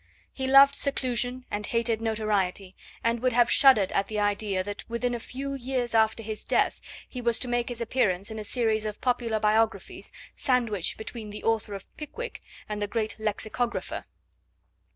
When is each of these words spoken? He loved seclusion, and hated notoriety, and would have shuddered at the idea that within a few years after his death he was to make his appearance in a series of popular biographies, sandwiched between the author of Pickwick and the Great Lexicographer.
He 0.33 0.47
loved 0.47 0.73
seclusion, 0.75 1.45
and 1.51 1.67
hated 1.67 2.01
notoriety, 2.01 2.75
and 3.03 3.19
would 3.19 3.33
have 3.33 3.51
shuddered 3.51 3.91
at 3.91 4.07
the 4.07 4.19
idea 4.19 4.63
that 4.63 4.83
within 4.89 5.13
a 5.13 5.19
few 5.19 5.53
years 5.53 5.93
after 5.93 6.23
his 6.23 6.43
death 6.43 6.81
he 7.07 7.21
was 7.21 7.37
to 7.37 7.47
make 7.47 7.69
his 7.69 7.81
appearance 7.81 8.31
in 8.31 8.39
a 8.39 8.43
series 8.43 8.85
of 8.87 8.99
popular 8.99 9.39
biographies, 9.39 10.11
sandwiched 10.35 10.97
between 10.97 11.29
the 11.29 11.43
author 11.43 11.75
of 11.75 11.85
Pickwick 11.97 12.41
and 12.67 12.81
the 12.81 12.87
Great 12.87 13.15
Lexicographer. 13.19 14.05